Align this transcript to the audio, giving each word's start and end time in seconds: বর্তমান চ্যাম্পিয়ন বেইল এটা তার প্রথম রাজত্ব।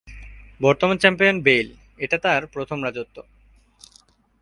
বর্তমান 0.61 0.97
চ্যাম্পিয়ন 0.97 1.37
বেইল 1.41 1.67
এটা 1.97 2.17
তার 2.17 2.41
প্রথম 2.47 2.77
রাজত্ব। 2.83 3.17